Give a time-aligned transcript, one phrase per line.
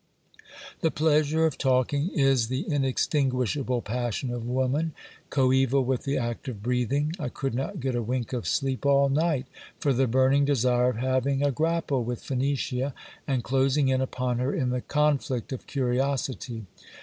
[0.79, 4.93] The pleasure of talking is the inextinguishable passion of woman,
[5.29, 7.13] coeval with the act of breathing.
[7.19, 9.45] I could not get a wink of sleep all night,
[9.79, 12.95] for the burn ing desire of having a grapple with Phenicia,
[13.27, 16.65] and closing in upon her in the conflict of curiosity.